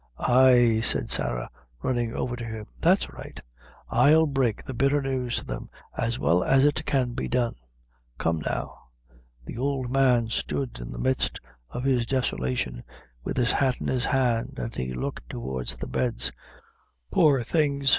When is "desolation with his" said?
12.07-13.51